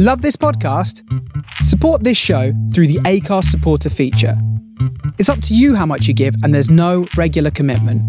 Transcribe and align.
Love 0.00 0.22
this 0.22 0.36
podcast? 0.36 1.02
Support 1.64 2.04
this 2.04 2.16
show 2.16 2.52
through 2.72 2.86
the 2.86 3.00
Acast 3.00 3.46
supporter 3.46 3.90
feature. 3.90 4.40
It's 5.18 5.28
up 5.28 5.42
to 5.42 5.56
you 5.56 5.74
how 5.74 5.86
much 5.86 6.06
you 6.06 6.14
give, 6.14 6.36
and 6.44 6.54
there's 6.54 6.70
no 6.70 7.08
regular 7.16 7.50
commitment. 7.50 8.00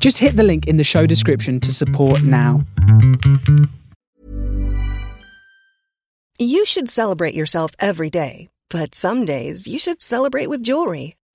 Just 0.00 0.16
hit 0.16 0.36
the 0.36 0.42
link 0.42 0.66
in 0.66 0.78
the 0.78 0.82
show 0.82 1.04
description 1.04 1.60
to 1.60 1.74
support 1.74 2.22
now. 2.22 2.64
You 6.38 6.64
should 6.64 6.88
celebrate 6.88 7.34
yourself 7.34 7.72
every 7.78 8.08
day, 8.08 8.48
but 8.70 8.94
some 8.94 9.26
days 9.26 9.68
you 9.68 9.78
should 9.78 10.00
celebrate 10.00 10.46
with 10.46 10.62
jewelry. 10.62 11.16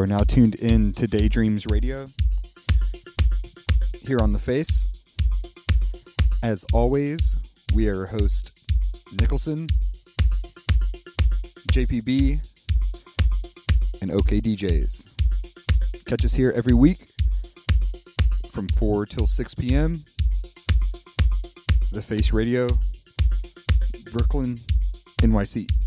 Are 0.00 0.06
now 0.06 0.20
tuned 0.20 0.54
in 0.54 0.94
to 0.94 1.06
Daydreams 1.06 1.66
Radio 1.66 2.06
here 4.02 4.18
on 4.18 4.32
The 4.32 4.38
Face. 4.38 4.88
As 6.42 6.64
always, 6.72 7.66
we 7.74 7.86
are 7.88 8.06
host 8.06 8.66
Nicholson, 9.20 9.66
JPB, 11.72 12.40
and 14.00 14.10
OK 14.10 14.40
DJs. 14.40 16.04
Catch 16.06 16.24
us 16.24 16.32
here 16.32 16.54
every 16.56 16.74
week 16.74 17.06
from 18.52 18.68
4 18.68 19.04
till 19.04 19.26
6 19.26 19.54
p.m. 19.54 19.96
The 21.92 22.00
Face 22.00 22.32
Radio, 22.32 22.68
Brooklyn, 24.12 24.56
NYC. 25.20 25.79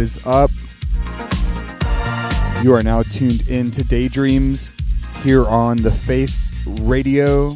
What 0.00 0.04
is 0.04 0.26
up? 0.26 0.50
You 2.64 2.72
are 2.72 2.82
now 2.82 3.02
tuned 3.02 3.46
in 3.50 3.70
to 3.72 3.84
Daydreams 3.84 4.72
here 5.22 5.46
on 5.46 5.76
the 5.76 5.90
Face 5.92 6.50
Radio 6.80 7.52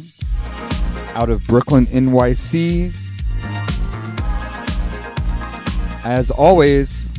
out 1.15 1.31
of 1.31 1.43
Brooklyn, 1.45 1.87
NYC. 1.87 2.95
As 6.05 6.29
always, 6.29 7.09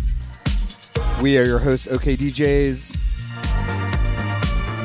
we 1.20 1.36
are 1.38 1.44
your 1.44 1.58
hosts, 1.58 1.88
OK 1.88 2.16
DJs, 2.16 2.96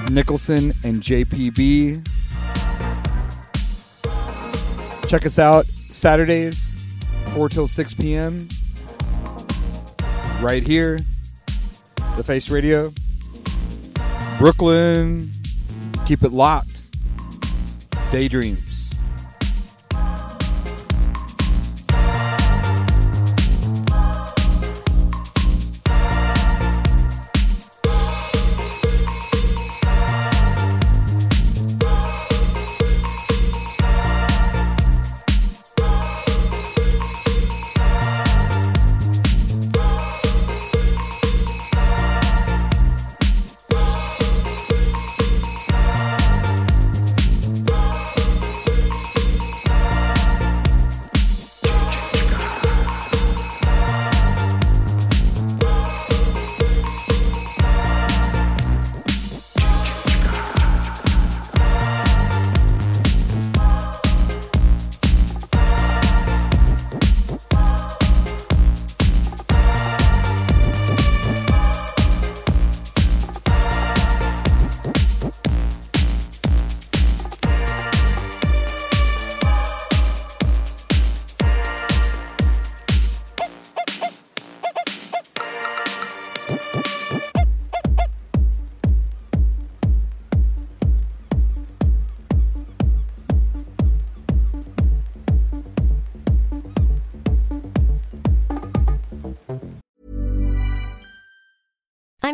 Nicholson 0.10 0.74
and 0.84 1.04
JPB. 1.04 2.04
Check 5.08 5.24
us 5.28 5.38
out 5.38 5.68
Saturdays, 5.68 6.74
4 7.36 7.48
till 7.48 7.68
6 7.68 7.94
p.m. 7.94 8.48
Right 10.42 10.66
here, 10.66 10.98
The 12.18 12.24
Face 12.24 12.50
Radio. 12.50 12.92
Brooklyn. 14.39 15.30
Keep 16.08 16.24
it 16.24 16.32
locked. 16.32 16.82
Daydreams. 18.10 18.81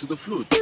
To 0.00 0.06
the 0.06 0.16
flute. 0.16 0.59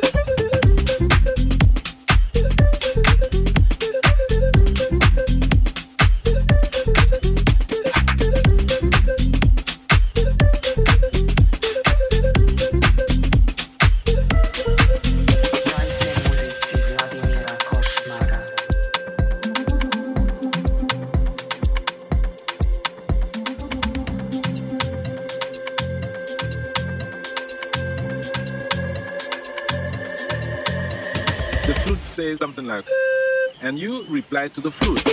to 34.47 34.61
the 34.61 34.71
fruit. 34.71 35.08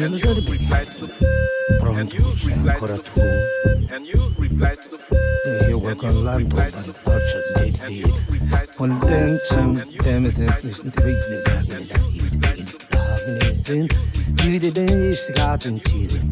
And 0.00 0.14
you 0.14 0.34
reply 0.34 0.84
to 0.84 1.06
the 1.06 1.08
flute, 3.08 3.90
and 3.90 4.06
you 4.06 4.32
reply 4.38 4.76
to 4.76 4.88
the 4.88 4.98
flute. 4.98 5.68
Io 5.68 5.78
guardando 5.78 6.22
la 6.22 6.38
faccia 6.92 7.38
di 7.56 7.70
di 7.86 8.02
con 8.76 8.98
Divide 14.34 14.70
den 14.72 15.14
straten 15.16 15.80
tiden 15.80 16.30